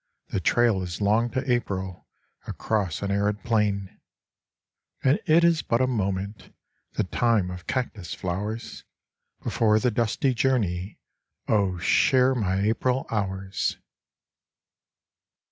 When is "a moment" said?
5.79-6.51